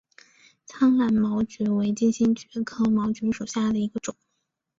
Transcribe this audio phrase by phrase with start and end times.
[0.65, 4.15] 苍南毛蕨为金星蕨科毛蕨属下的一个种。